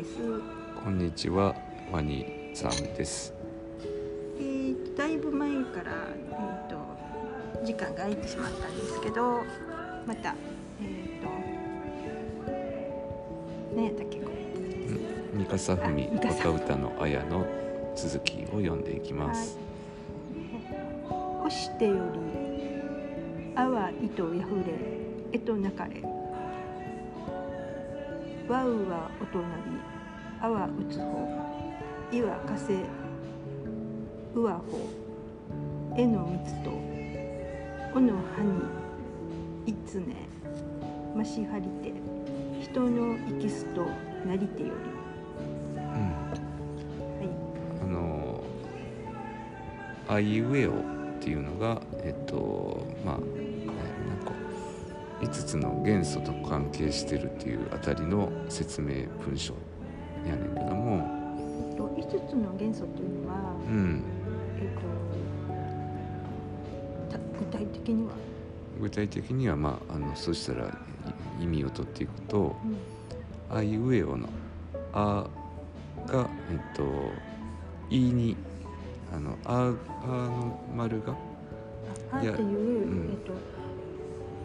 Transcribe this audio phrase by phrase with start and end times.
[0.00, 0.16] です。
[0.82, 1.54] こんにちは、
[1.92, 3.34] ワニさんです。
[4.38, 9.42] えー、だいぶ前から、えー、と時間が空いてしまったんですけど、
[10.06, 10.34] また、
[10.80, 11.28] えー、と
[13.76, 14.40] 何やったっけこれ。
[15.34, 17.46] 三笠文若歌の綾の
[17.94, 19.58] 続きを読んでいきます。
[21.08, 22.20] 干してより、
[23.54, 24.64] あは糸やふれ、
[25.32, 26.02] えとなかれ。
[28.50, 29.80] わうはおとなり、
[30.40, 31.28] あはうつほ、
[32.10, 32.80] いはかせ、
[34.34, 34.90] うはほ、
[35.96, 36.70] えのみつと、
[37.94, 38.22] おのは
[39.64, 40.26] に、いつね、
[41.14, 41.92] ましはりて、
[42.60, 43.82] 人のいきすと
[44.26, 44.74] なりてより。
[45.76, 46.34] うん、は
[47.22, 47.28] い。
[47.82, 48.42] あの
[50.08, 50.74] あいうえおっ
[51.20, 53.18] ていうのがえっとまあ
[55.30, 59.54] 5つの元素と関係してるっていうあたりの説明文章
[60.26, 61.08] やねんけども、
[61.70, 64.02] えっと、5つの元素というのは、うん、
[64.58, 64.68] えっ
[67.08, 68.12] と、た具体的には、
[68.80, 70.76] 具体的にはまああのそしたら
[71.38, 72.56] い意味を取っていくと
[73.50, 74.28] うん、あいうえおの
[74.92, 75.26] 「あ」
[76.06, 76.82] がえっと
[77.88, 78.36] 「い」に
[79.14, 79.72] あの「あ」
[80.02, 81.14] あの丸が？
[82.12, 83.10] あっていう、うん。
[83.10, 83.32] えっと、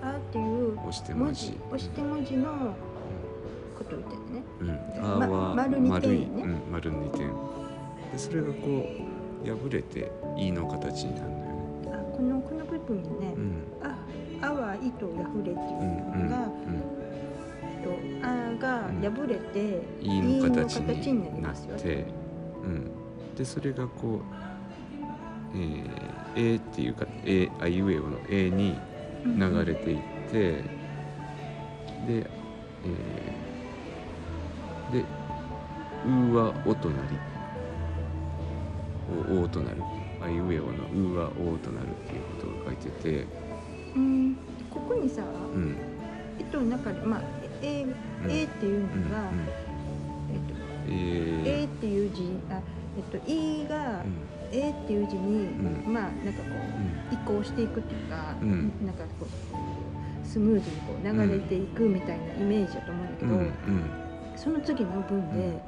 [0.06, 1.58] あっていう押して文字。
[1.68, 2.76] 押して文字の
[3.78, 4.44] ことを言ってるね。
[4.62, 7.30] うん、あまは丸二点丸い、ねうん、丸二点。
[8.12, 8.86] でそれがこ
[9.44, 11.46] う破れて「い」の形になるのよね。
[11.92, 13.34] あ、このこの部分にね。
[13.36, 13.64] う、ん。
[13.82, 13.98] あ、
[14.42, 16.30] あは糸やふれっていううんうん。
[16.30, 16.50] のが、
[17.86, 17.92] と、
[18.24, 22.06] あが破れて、うん、いいの形になりっますよて、
[22.64, 22.92] うん、
[23.36, 24.22] でそれがこう
[25.56, 28.76] 「えー、え」っていうか「え」あいうえおの「え」に
[29.26, 30.64] 流れていって、
[32.06, 32.30] で、
[32.84, 35.04] えーで
[36.06, 37.18] 「う」は「お」となり
[39.32, 39.82] 「お」おとなる。
[40.22, 43.28] あいうえおの「う」は「お」となるっていうことが書いてて、
[43.96, 44.36] うん、
[44.70, 45.78] ここにさ、うん。
[46.40, 47.22] 糸の中で、まあ、
[47.62, 47.94] え、うん。
[48.32, 49.50] えっていうのうんが、うん。
[50.32, 50.54] えっと、
[50.88, 52.62] ええっていう字、あ、
[52.98, 54.04] えっと、いが、
[54.52, 55.48] えっていう字に、
[55.86, 57.14] うまあ、なんかこう。
[57.14, 58.72] 移行していくっていうか、うん。
[58.86, 63.40] なんかこうスムーズにこう流れていくみたいなイメージだと思うんだけど、うん。
[63.42, 63.52] うん。
[64.36, 65.32] その次の文うん。
[65.38, 65.62] で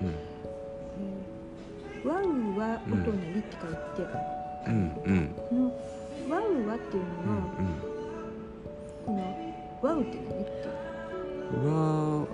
[2.03, 2.19] 「ワウ
[2.57, 4.03] は音なり」って書いて
[4.65, 4.81] ある、うん。
[5.05, 5.35] うん。
[5.35, 5.71] この
[6.29, 7.41] 「ワウは」っていうのは、
[9.05, 9.37] この
[9.81, 10.69] 「ワウって何って
[11.53, 11.57] う？
[11.59, 11.65] ん
[12.19, 12.27] わ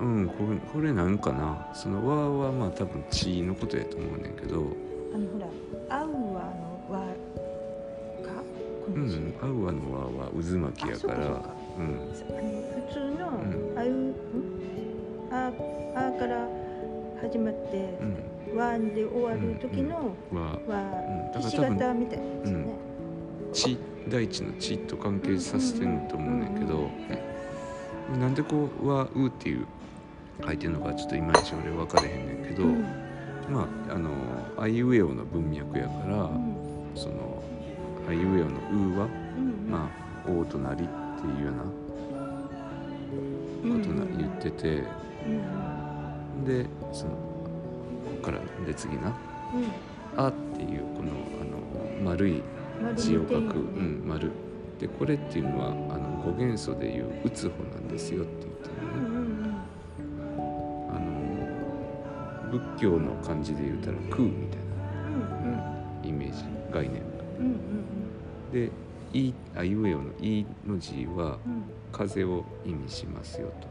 [0.00, 1.70] うんこれこれなんかな。
[1.74, 4.66] そのわはまあ多分血のことやと思うねんけど
[5.14, 5.46] あのほら
[5.96, 7.00] 「アウは」の「ワ」
[8.24, 8.42] か？
[8.84, 11.58] こうんアウアのわは渦巻きやから。
[11.78, 11.84] 普
[12.92, 13.40] 通のう
[13.78, 14.14] 「あう」ん？
[15.30, 15.52] あ
[15.94, 16.48] 「あ」から
[17.20, 21.32] 始まってうん「ワ」で終わる時のは「はうん。
[21.32, 22.78] だからひし多分形みたいなやつね。
[23.52, 26.88] 血大地の血と関係させてると思うねんけど
[28.18, 29.66] なんでこう「わう」っていう
[30.44, 33.07] 書いてるのかちょっといまいち俺分かれへんねんけど、うん
[33.50, 34.10] まああの
[34.58, 36.68] あいうえおの文脈やから、うん。
[36.94, 37.42] その
[38.08, 38.50] あいうえおの
[38.94, 39.88] 「う」はうんまあ
[40.30, 40.86] 「お」となりっ
[41.20, 41.62] ていうような
[43.76, 44.82] ことな言ってて、
[45.26, 47.18] うんでそのこ
[48.16, 49.08] っからで次な。
[49.08, 49.14] うん
[50.16, 51.10] 「あ」っていうこの
[51.40, 52.42] あの丸い
[52.82, 54.30] 丸字を書く、うん、丸。
[54.80, 59.17] でこれっていうのはあの五元素でいう「打つ方なんですよって言ってうんるのね、
[62.50, 64.58] 仏教の漢字で言うたら空みたい
[65.42, 65.52] うんうん。
[65.52, 65.58] な
[66.04, 67.02] イメージ概念
[67.38, 67.60] うんうん
[68.52, 68.70] で
[69.12, 71.62] 「い」あいうえおの「い」の字はうん。
[71.90, 73.66] 風を意味しますよと。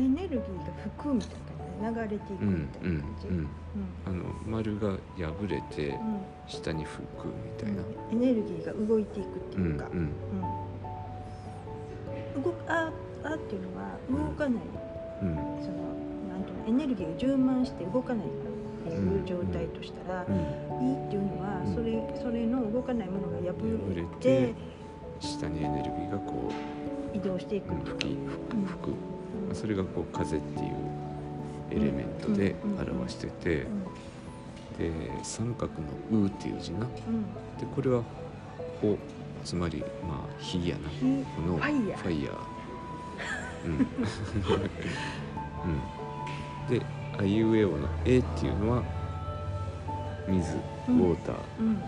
[0.00, 0.44] エネルギーが
[0.98, 1.30] 服みたい
[1.82, 3.28] な流れていくうんみたいな感じ。
[3.28, 3.48] うんうんうん。
[4.06, 5.98] あの丸が破れてうん。
[6.46, 7.82] 下に吹くみたいな。
[8.10, 10.00] エネルギーが動いていくってうんいうか、うんう
[12.38, 12.42] ん。
[12.42, 12.90] 動くあ
[13.24, 14.62] あっていうのは動かない、
[15.22, 15.34] うん。
[15.62, 15.76] その
[16.68, 18.28] エネルギーが充満して動かないっ
[18.84, 20.86] ていう状態としたら、うん。
[20.86, 21.74] いいっていうのは、うん。
[21.74, 24.54] それそれの動かないものが破破れれてて
[25.18, 26.52] 下にエネルギーがこ
[27.14, 27.74] 移動していく。
[27.74, 28.16] 吹きう
[28.58, 29.54] ん吹く。
[29.54, 30.74] それがこう風っていう
[31.70, 33.66] エレメントでうん表してて
[34.78, 34.92] で
[35.22, 35.88] 三角の
[36.24, 36.80] 「う」っていう字な。
[36.80, 36.84] で
[37.64, 37.68] うん。
[37.74, 38.02] これは
[38.82, 38.98] 「ほ」
[39.42, 40.90] つまりまあ火やな。
[41.02, 41.98] うんこのファイヤー。
[41.98, 42.34] ファイヤー。
[43.64, 43.86] うん、 うん、
[46.68, 46.82] で
[47.18, 48.82] あいうえおの「え」っていうのは
[50.28, 51.00] 水ウうん。
[51.12, 51.36] ォーター。
[51.60, 51.78] うん。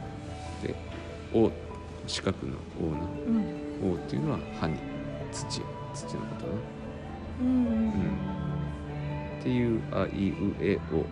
[0.62, 0.74] で
[1.34, 1.50] 「お」
[2.06, 3.00] 四角の「お」な。
[3.26, 4.74] うん「お」っていうのは「葉に
[5.32, 5.60] 土
[5.94, 6.52] 土のことな
[7.40, 7.90] うん
[9.40, 11.04] っていうあいうえお、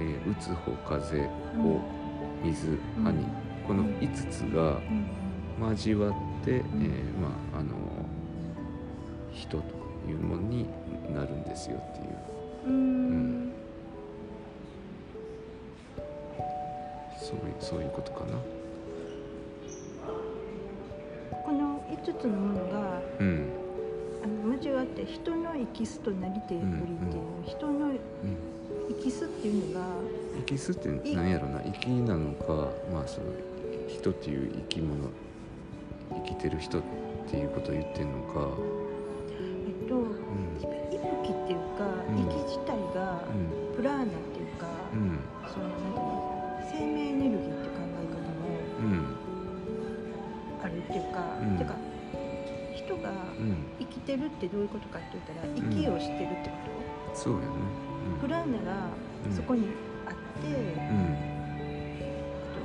[0.00, 1.20] えー、打つ方風。
[1.24, 1.28] を
[2.44, 3.04] 水うん。
[3.04, 3.24] 歯に。
[3.66, 5.06] この5つがうん
[5.70, 6.12] 交わっ
[6.44, 6.60] て、えん。
[6.60, 6.62] ー
[7.20, 7.74] まああの
[9.32, 9.62] 人と
[10.08, 10.66] いうものに
[11.14, 12.17] なるんですよっていう
[17.28, 18.38] そういうそういうことかな。
[21.44, 23.48] この5つのものがうん
[24.24, 27.98] あの交わって人の生きすとなりておりっていう、うん人のうん
[28.88, 29.86] 生きすっていうのが
[30.38, 33.26] 生きすって何やろな生きなのかまあその
[33.88, 35.10] 人っていう生き物
[36.10, 36.82] 生きてる人っ
[37.30, 38.48] ていうことを言ってんのか
[54.08, 56.56] 生きてるってどういうことかって言ったら息をしてるってこ
[57.12, 57.44] と、そうやね。
[58.22, 58.88] プラーナが
[59.26, 59.32] うん。
[59.32, 59.68] そこに
[60.06, 60.54] あって、うん。
[60.56, 62.64] あと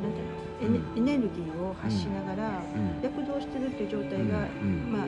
[0.00, 0.22] なんてい
[0.66, 0.76] うの？
[0.78, 3.02] エネ,、エネルギーを発しながらうん。
[3.02, 4.90] 躍動してるっていう状態が、うん。
[4.90, 5.06] まあ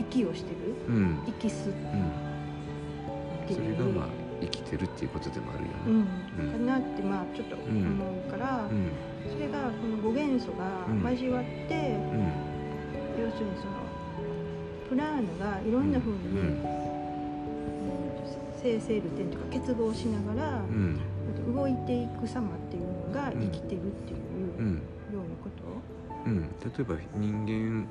[0.00, 0.74] 息をしてる？
[1.28, 1.68] 息す。
[1.68, 2.10] っうん。
[3.46, 3.76] ていう。
[3.76, 4.06] それがまあ
[4.40, 5.90] 生きてるっていうことでもあるよう
[6.42, 8.90] ねん、かなってまあちょっと思うから、うん。
[9.30, 13.22] それがこの5元素が交わって、うん。
[13.22, 13.89] 要するにその
[14.90, 16.38] プラーナがいろんな風に、うん。
[16.38, 16.80] うん。
[18.60, 21.00] 生成ルテンとか結合しながらう、ん。
[21.54, 24.18] 動いていく様っていうのが生きてるっていう
[24.58, 24.80] うんよ
[25.14, 25.62] うなこと、
[26.26, 27.88] うん、例えば人間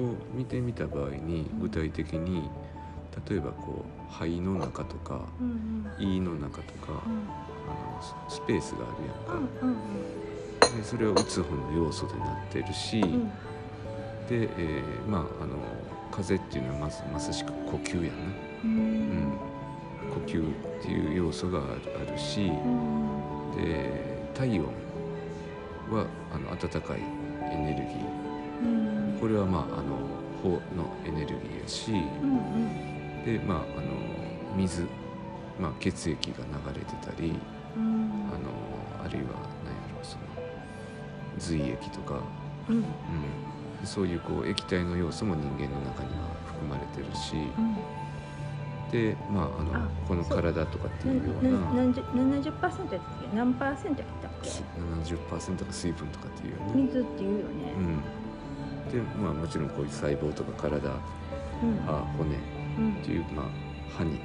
[0.00, 2.48] を見てみた場合に具体的に
[3.28, 7.28] 例えばこう肺の中とかうん胃の中とかうん。
[7.68, 9.48] あのススペースがあるやんか。
[9.62, 9.76] うんうん
[10.76, 13.28] でそれは打つ方の要素でなってるし、うん。
[14.26, 15.58] で、えーまああの
[16.12, 18.18] 風っていうのはまさまさしく呼吸やな、
[18.64, 19.32] ううん、
[20.10, 23.02] 呼吸っていう要素があるあるし、うん
[23.56, 24.64] で体温
[25.90, 27.00] はあの暖かい
[27.52, 28.22] エネルギー。
[28.62, 29.98] うんこれはまああの
[30.42, 32.02] 砲のエネルギーやしうんう
[33.20, 33.66] んでまああの
[34.56, 34.86] 水、
[35.60, 36.38] まあ、血液が
[36.72, 37.34] 流れてたり
[37.76, 39.28] うんあのあるいは
[39.64, 40.22] 何やろその
[41.38, 42.20] 髄液とか、
[42.68, 42.84] うんうん、
[43.84, 47.76] そういうこう液体の要素も人間の中には含まれてるしうん。
[48.90, 51.44] でまああのあこの体とかっていうよう。
[51.44, 52.70] なな何十70%やったっ
[53.30, 53.36] け？
[53.36, 54.50] 何パーセントやったっけ
[55.14, 56.82] ？70%が水分とかっていうよね。
[56.82, 57.72] 水っていうよね。
[57.76, 60.96] うん、でまあもちろんこういう細胞とか体うん。
[61.88, 62.36] あ骨
[62.78, 62.94] うん。
[62.94, 63.46] っていう、まあ、
[63.96, 64.20] 歯に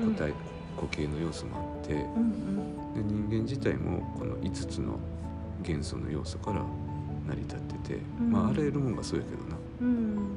[0.00, 0.14] うん。
[0.14, 0.34] 固体
[0.76, 2.04] 固形の要素もあって、うんう
[2.98, 3.28] ん。
[3.28, 4.98] で人間自体もこの5つの
[5.62, 6.62] 元素の要素から
[7.30, 8.30] 成り立ってて、うん。
[8.30, 9.88] まああらゆるもんがそうやけどな、うん。
[9.88, 10.36] うん。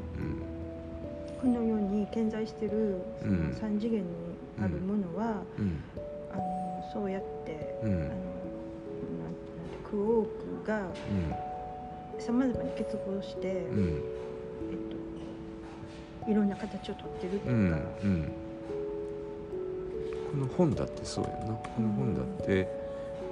[1.41, 3.53] このように健在してるそのうん。
[3.53, 4.05] 三次元に
[4.61, 5.83] あるものは、うん。
[6.31, 7.91] あのそうやって、うん。
[7.91, 8.13] あのなん
[9.83, 10.27] クオー
[10.61, 10.87] クが
[12.19, 13.65] さまざまに結合して、え
[14.75, 14.77] っ
[16.25, 17.71] と、いろんな形をとってるってういうん。
[17.71, 18.31] か、うん。
[20.31, 21.53] この本だってそうやな。
[21.55, 22.67] この本だって、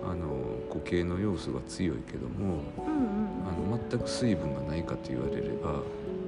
[0.04, 5.82] あの固形の要素が強いけどもうんうんあの全く水分がないかと言われれば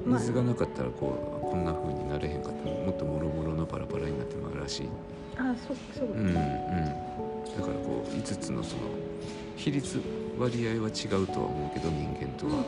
[0.06, 4.90] まあ水がなかったらこうこんな風になれへんかったもっともろもろのパラパラになってまうらしい、
[5.38, 6.48] あそうそう、うんうん、だか
[7.60, 8.82] らこう5つのその
[9.56, 10.02] 比率
[10.38, 12.64] 割合は違うとは思うけど人間とは、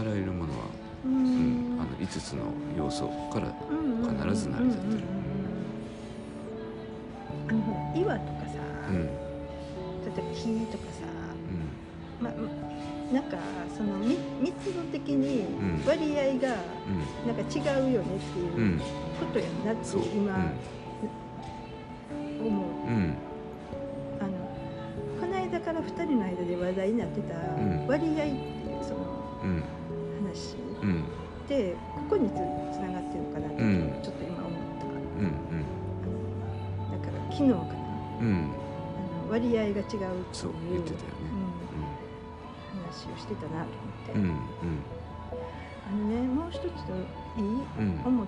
[0.00, 0.64] あらゆるものは、
[1.04, 1.78] うん。
[1.78, 2.42] あの5つの
[2.76, 3.54] 要素から
[4.26, 5.17] 必ず成り立ってる
[15.88, 16.54] 割合が
[16.86, 17.26] うん。
[17.26, 18.62] なんか違うよねっていううん。
[18.62, 18.78] うん
[19.18, 20.34] ことやなって今
[22.40, 22.88] 思う。
[22.88, 22.94] うん。
[22.94, 22.98] う。
[23.00, 23.14] ん。
[24.20, 24.30] あの
[25.20, 27.86] この間から2人の間で話題になってたん。
[27.88, 28.26] 割合ってい
[28.80, 29.00] うその
[29.42, 29.64] うん。
[30.24, 30.56] 話。
[30.82, 31.04] うん。
[31.48, 32.36] でここにつつ
[32.80, 33.98] ながってるのかなってうん。
[34.02, 34.84] ちょっと今思った。
[34.86, 35.26] うん。
[35.26, 36.06] あ
[36.92, 37.62] のだから昨日かな。
[38.20, 38.26] うん。
[38.26, 40.00] うんあの割合が違うっていう
[40.32, 41.28] そう言ってたよね。
[41.74, 44.30] うん、話をしてたなとうん。
[44.30, 44.97] 思って、
[45.88, 47.42] あのねもう一ついい？
[47.42, 47.64] うん。
[47.78, 48.26] うん思っ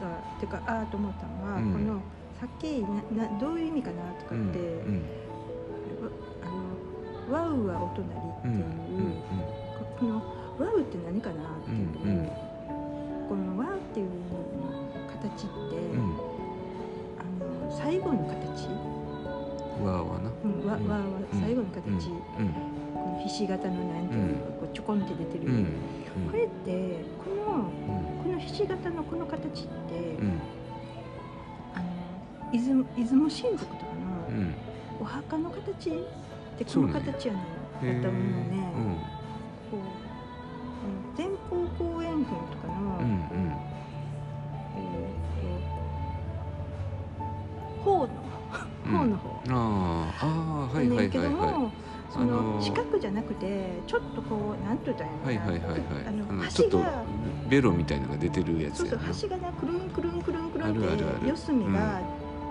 [0.00, 1.72] たっていうかああと思ったのは、うん。
[1.72, 2.00] この
[2.38, 2.82] さっき
[3.14, 5.04] ななどういう意味かなとかうんって、うん。
[6.42, 6.46] あ
[7.30, 9.22] のワウはお隣っていう、うん
[9.78, 10.22] ここの
[10.58, 12.26] ワウって何かなっていう、うんうん。
[13.28, 14.08] このワウっていう
[15.08, 15.98] 形って、うん。
[15.98, 16.14] うん
[17.18, 17.22] あ
[17.68, 18.68] の最後の形、
[19.82, 20.30] わーはな。
[20.44, 20.88] うん、ワうん。
[20.88, 21.06] ワウは
[21.40, 22.10] 最後の形、
[23.22, 25.54] ひし形のなんていうのがこうちょこんって出てる、うん。
[25.54, 26.30] うん。
[26.30, 27.60] これってこのう
[28.20, 28.24] ん。
[28.24, 30.40] このひし形のこの形って、うん。
[31.74, 31.86] あの
[32.52, 34.54] 出雲出雲親族とかのうん。
[35.00, 35.92] お墓の形っ
[36.58, 37.40] てこの形やね
[37.82, 38.96] へえんだと思うね、うん。
[39.70, 43.52] こう前方後円墳とかの、うんうん。
[44.76, 48.08] えー、と方の
[48.86, 48.92] うん。
[48.92, 50.28] 方の方、あーあ
[50.72, 50.84] はい
[52.12, 55.80] その、あのー四角じゃなくてちょっとこうなんて言ったらいいのはいはいはいはい。
[56.06, 56.84] あのちょっと
[57.48, 62.00] ベロみたいなのが出てるやつそうそう端がなくるんくるんくるんくるんって四隅が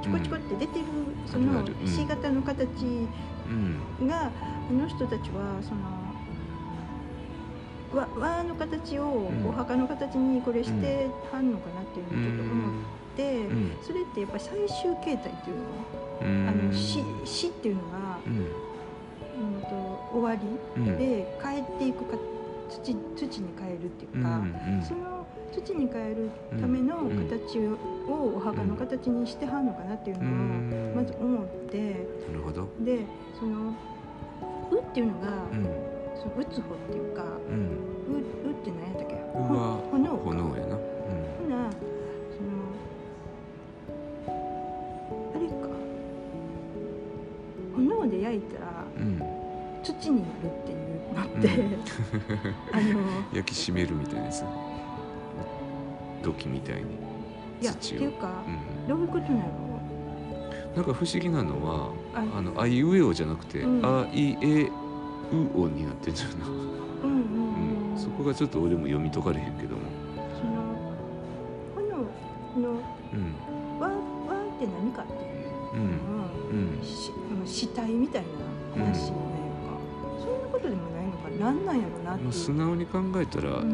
[0.01, 0.85] ちょこちょこって出てる、
[1.35, 1.85] うん。
[1.85, 2.67] ひし形の形
[3.99, 4.07] うん。
[4.07, 4.31] が
[4.69, 5.81] あの人たちはその
[7.93, 9.47] 輪輪の形をうん。
[9.47, 12.83] お墓の形にこれしてはんのかなっていううのをちょっと思っん
[13.15, 13.71] て、うん。
[13.83, 15.63] それってやっぱり最終形態っていうの？
[16.21, 16.49] うん。
[16.49, 18.47] あの死死っていうのが、うん
[20.13, 20.41] 終わり
[20.77, 20.97] うん。
[20.97, 22.17] で帰っていくか
[22.69, 26.29] 土土に変えるっていうか、うんその土に変える
[26.61, 27.77] ための形を
[28.37, 30.95] お墓の形にしてはんのかなっていううのをん。
[30.95, 32.67] まず思ってなるほど。
[32.79, 33.05] で
[33.37, 33.73] その
[34.71, 35.63] 「う」っていうのが、うん。
[36.15, 37.55] その打つ方っていうか「うん。
[38.07, 39.15] う」うって何やったっけ？
[39.91, 40.57] 炎か炎。
[40.57, 40.75] やな。
[40.77, 41.69] ほな
[42.31, 42.49] その
[45.35, 45.53] あれか。
[47.75, 49.10] 炎で焼いたらうん
[50.09, 50.79] うん土になるっていう
[51.13, 51.49] のって、
[52.73, 52.83] あの
[53.33, 54.43] 焼き締めるみたいなやつ
[56.23, 56.81] 土器みたいに。
[57.61, 58.87] いやっていうか、うん。
[58.87, 59.81] どういうことなの？
[60.75, 63.85] なんか不思議なのはああのあいうえおじゃなくて、うん。
[63.85, 64.69] あいえう
[65.55, 67.19] おになってんじゃなうんうんう
[67.91, 69.81] うん、ん、そこがちょっと俺も読み解かれへんけども、
[70.39, 70.61] その
[72.55, 72.79] 炎の
[73.13, 73.79] うん。
[73.79, 73.95] わわ
[74.55, 75.21] って何かっていう
[75.73, 77.39] うん。
[77.39, 78.23] うん、死体みたい
[78.77, 79.40] な話じゃないのか、
[80.23, 81.51] そんなことでもないのかな。
[81.51, 83.73] んなんやろなって素直に考えたら「うん。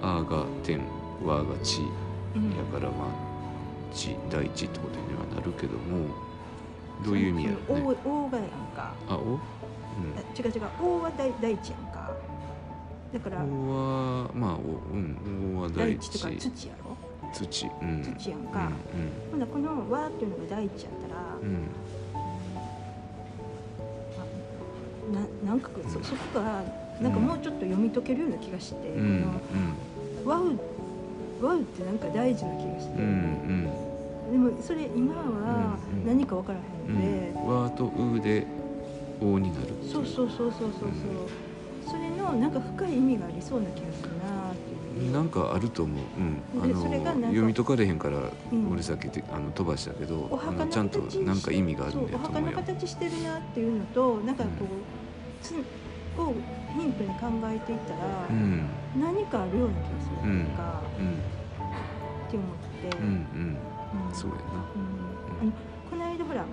[0.00, 0.80] あ」が天
[1.24, 1.82] 「わ」が地
[2.34, 2.50] うん。
[2.56, 3.08] やからまあ
[3.92, 6.14] 地大地ってことにはなるけども
[7.04, 7.64] どういう意味やろね。
[7.66, 8.96] その大大がやんか。
[9.08, 9.38] あお、うん。
[10.16, 12.10] あ違う違う大は大大地やんか。
[13.12, 14.58] だからおはまあお
[14.92, 15.56] うん。
[15.56, 16.96] おは大大地とか地土やろ？
[17.32, 17.66] 土。
[17.82, 18.02] うん。
[18.02, 21.70] 土やんか、うほんならこの和っていうのが大地やったら、んうん
[25.12, 26.62] ななんかそそこが
[27.00, 29.22] なんかもうちょっと読み解けるような気がして、うんうん
[30.24, 30.60] この和う
[31.40, 33.68] 和うってなんか大事な気がして、うん
[34.28, 34.48] うん。
[34.50, 36.06] でもそれ今はうんうん。
[36.06, 37.46] 何か分からへうんで、ん。
[37.46, 38.46] わとうで
[39.20, 40.90] おになるそうそうそうそうそうそう、
[41.86, 44.17] それのなんか深い意味がありそうな気がする
[45.12, 45.96] なんかあると思う、
[46.56, 48.18] うん、あでの読み解かれへんから
[48.52, 48.72] うん。
[48.72, 52.58] 俺さっきてあの飛ばしたけど、ののちゃんと形なんか意味があるそんだうお墓のと思うよ。
[52.58, 56.34] 形してるなっていうのとなんかこう、つを
[56.76, 58.66] ヒントに考えていったら、うん。
[59.00, 60.44] 何かあるような気がする。
[60.44, 61.12] とか、うん。
[61.12, 63.56] って思って、うん
[64.12, 64.42] そうやな。
[65.42, 65.52] うん。
[65.88, 66.44] この間ほら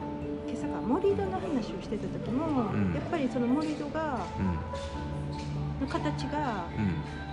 [0.47, 2.93] 今朝か盛り土の話をしてた時も、うん。
[2.93, 5.85] やっぱりその盛り土がうん。
[5.85, 7.24] の形がうん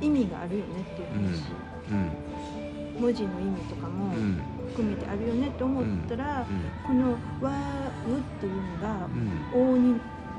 [0.00, 1.52] 意味があるよねっていう話、
[1.90, 2.10] うん
[3.00, 4.38] 文字の意味とかもうん。
[4.70, 6.46] 含めてあるよねって思ったら、
[6.86, 7.50] この「わ
[8.06, 9.08] う」っていうのが
[9.54, 9.92] 「うんお」に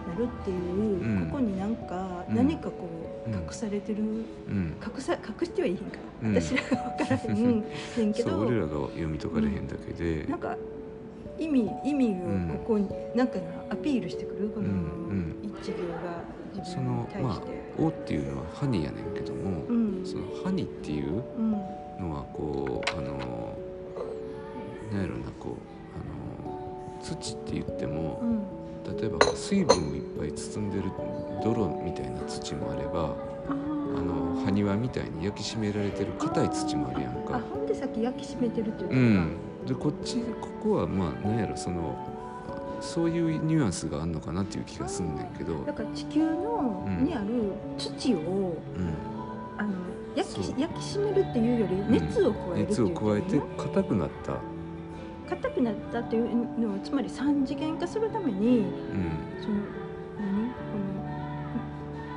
[0.08, 1.28] なるっていう、うん。
[1.28, 2.36] ここになんかうん。
[2.36, 2.88] 何かこ
[3.28, 4.06] ううん隠されてる、う
[4.54, 4.78] ん。
[4.82, 6.36] 隠さ隠してはいいへんから、うん。
[6.42, 8.14] 私らが分からへんねん。
[8.14, 8.30] けど。
[8.30, 10.56] そう俺らが読み解かれへんだけで、なんか
[11.38, 14.74] 意味意味うんをここに、なんかなアピールしてくるこのうん。
[14.74, 15.36] うん。
[15.44, 16.24] 一行が。
[16.24, 16.31] 自
[16.64, 17.62] そのまあ対して。
[17.80, 20.02] 「お」っていうのは「ハニ」やねんけども、うん。
[20.06, 21.52] その「ハニ」っていううん。
[21.52, 23.56] のはこうあの
[24.92, 25.52] なんやろなこう
[25.96, 28.42] あの土って言ってもう、ん。
[28.98, 30.84] 例えば水分をいっぱい包んでる
[31.44, 33.16] 泥みたいな土もあれば
[33.48, 33.54] あ
[33.96, 37.40] あの埴輪みたいに焼き締められてる硬い土もあるやんあか。
[37.54, 41.96] ほんでさっき焼き締めてるって言ってたうん、でこっちここはまあなんやろその
[42.82, 48.18] そういうニュアンスがあるのかなっていう気がすんねんけど、だから地球の、うんにある土を
[48.76, 48.94] うん、
[49.58, 49.72] あの
[50.16, 54.36] 焼き焼き締めるっていうより熱を加えるって熱を加えて硬くなった、
[55.30, 58.66] 硬くなったっていうのはつまり三次元化するためにうん。
[59.42, 59.56] その
[60.18, 60.50] 何？
[60.50, 60.60] こ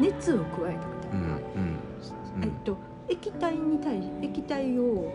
[0.00, 1.28] の熱を加えたみたいな、うん。
[1.28, 2.42] うん。
[2.42, 2.76] えっと
[3.08, 5.12] 液体に対し液体を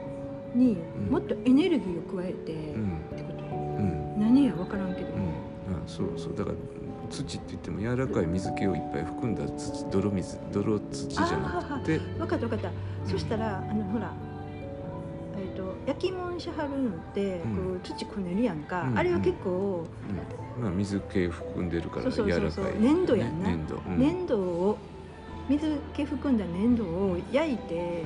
[0.55, 1.11] にうん。
[1.11, 3.01] もっとエネルギーを加えて、うん。
[3.11, 3.43] ってこと。
[3.43, 4.19] うん。
[4.19, 5.07] 何や分からんけど、
[5.69, 6.35] うんうんそうそう。
[6.35, 6.55] だから
[7.09, 11.97] 土って言っても柔らかい水気をいっぱい含んだ土泥水泥土じゃなくて。
[11.99, 12.71] 分かった分かった、
[13.05, 14.13] そしたらあのほら
[15.37, 17.55] えっと焼き物しはるのって、うん。
[17.55, 19.85] こう土こねるやんか、うんあれは結構、
[20.57, 20.63] うん。
[20.63, 23.49] まあ、水気含んでるから柔そうそうらかい粘土やんな。
[23.49, 23.99] ね粘土、うん。
[23.99, 24.77] 粘土を
[25.47, 28.03] 水気含んだ粘土を焼いて、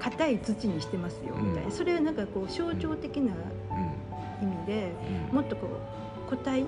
[0.00, 1.70] 硬い土にしてますよみたいな、うん。
[1.70, 3.32] それはなんかこう象徴的な
[4.42, 4.92] 意味で
[5.30, 5.36] うん。
[5.36, 6.66] もっとこう固体うん。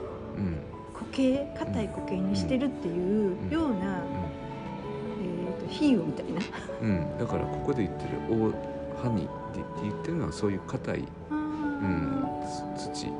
[0.92, 3.50] 固形硬い固形にしてるっていううん。
[3.50, 4.02] ような、
[5.22, 6.40] えー、と比喩みたいな。
[6.80, 6.88] うん。
[6.88, 8.50] うんだからここで言ってる「大
[9.02, 12.28] ハニ」って言ってるのはそういう硬い、うあん、
[12.76, 13.06] つ土。
[13.06, 13.10] っ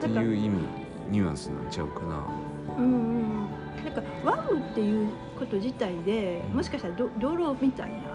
[0.00, 0.58] ていう意味
[1.10, 2.24] ニュアンスなんちゃうかな。
[2.78, 3.84] うんうんうん。
[3.84, 6.56] なんかワウっていうこと自体でうん。
[6.56, 8.13] もしかしたらど泥みたいな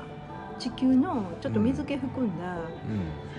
[0.60, 2.58] 地球のちょっと水気含んだ、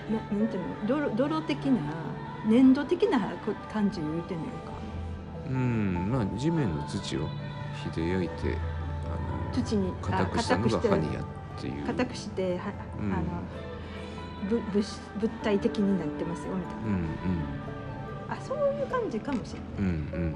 [0.09, 0.13] うん。
[0.13, 1.79] ななんていうの泥泥的な
[2.47, 4.71] 粘土的なこ感じを言うてんのよか。
[5.47, 7.27] うん、まあ地面の土を
[7.83, 8.57] 火で焼いて
[9.05, 11.23] あの土に硬くしたのがあハニヤっ
[11.59, 11.83] ていう。
[11.85, 13.13] 硬くしては、うん。
[13.13, 13.23] あの
[14.49, 14.83] ぶ物
[15.19, 17.03] 物体的になってますよみたいうん
[18.27, 19.69] なあそういう感じかもしれない。
[19.77, 19.91] うんうん。
[19.91, 20.33] うん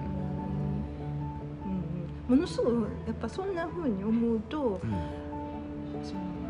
[2.29, 2.35] うん。
[2.35, 2.73] ものすごい
[3.07, 4.91] やっぱそんな風に思うとうん。
[6.03, 6.44] その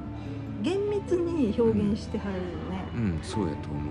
[0.65, 2.39] 厳密に表現してはるよ
[2.71, 3.81] ね、うんうんそうやと思う。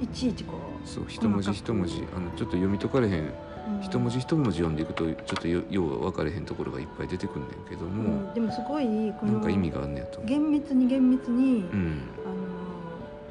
[0.00, 0.04] うん。
[0.04, 2.04] いちいちこうんそう一文字一文字。
[2.16, 3.24] あのちょっと読み解かれへん。
[3.24, 3.32] う、
[3.76, 3.82] うん。
[3.82, 8.34] 一文字一文字読んでいくとちょっとよよう分かれへんところがいっぱい出てくんねんけどうも、ん。
[8.34, 8.86] でもすごい
[9.20, 10.22] このなんか意味があんねやと。
[10.22, 12.34] 厳密に厳密に、うんあの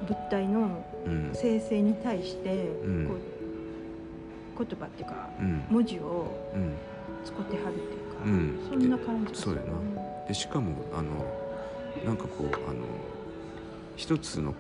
[0.08, 1.32] 物体のうん。
[1.34, 3.08] 生成に対して、うん。
[3.08, 5.64] こう言葉っていうかうん。
[5.70, 6.74] 文字をうん。
[7.26, 8.60] 使ってはるっていうか、うん。
[8.70, 9.62] そんな感じがするそうや
[10.28, 11.10] でしかもあの
[12.06, 12.86] なんかこうあの
[13.96, 14.54] 一つの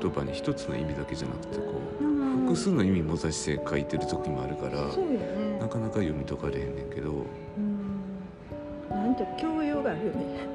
[0.00, 2.26] 言葉に一つの意味だけじゃなくてこううん。
[2.46, 5.58] 複数の意味もざして書いてる時もあるからね。
[5.60, 7.26] なかなか読み解かれへんねんけど。
[7.58, 7.96] うん。
[8.90, 10.48] なんて教養があるよね。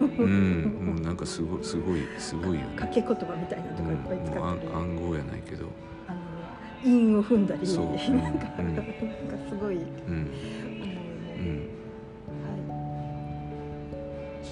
[0.00, 0.62] うん。
[0.86, 2.76] もうなんかすごいすごいすごいよね。
[2.76, 4.66] 掛け言葉みたいなとうんかいっぱい使って。
[4.66, 5.66] る、暗暗号やないけど、
[6.08, 6.18] あの
[6.84, 8.74] 韻を踏んだりなんか、うん。
[8.76, 8.92] なんか
[9.48, 9.76] すごい。
[9.76, 10.24] 思ううん。
[10.24, 10.30] ね、
[11.38, 11.68] うん、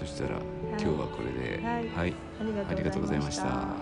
[0.02, 0.40] そしたら
[0.70, 1.88] 今日はこれで、はい。
[1.88, 3.44] はい、ありがとうございました。
[3.44, 3.76] た